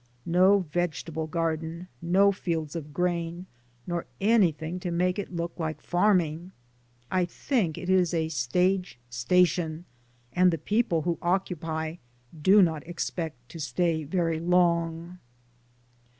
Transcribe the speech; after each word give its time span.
No 0.25 0.65
vegetable 0.71 1.27
garden, 1.27 1.87
no 2.01 2.31
fields 2.31 2.75
of 2.75 2.91
grain, 2.91 3.45
nor 3.85 4.07
any 4.19 4.51
thing 4.51 4.79
to 4.79 4.89
make 4.89 5.19
it 5.19 5.31
look 5.31 5.53
like 5.59 5.79
farming. 5.79 6.53
I 7.11 7.25
think 7.25 7.77
it 7.77 7.87
is 7.87 8.11
a 8.11 8.27
stage 8.29 8.97
station, 9.11 9.85
and 10.33 10.49
the 10.49 10.57
people 10.57 11.03
who 11.03 11.19
oc 11.21 11.49
cupy 11.49 11.99
do 12.41 12.63
not 12.63 12.81
expect 12.87 13.47
to 13.49 13.59
stay 13.59 14.03
very 14.03 14.39
long. 14.39 15.19